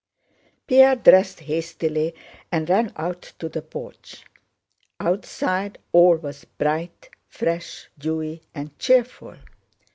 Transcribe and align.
Pierre 0.65 0.95
dressed 0.95 1.41
hastily 1.41 2.15
and 2.51 2.67
ran 2.71 2.91
out 2.95 3.21
to 3.37 3.47
the 3.49 3.61
porch. 3.61 4.25
Outside 4.99 5.77
all 5.91 6.15
was 6.17 6.43
bright, 6.43 7.11
fresh, 7.27 7.87
dewy, 7.99 8.41
and 8.55 8.75
cheerful. 8.79 9.35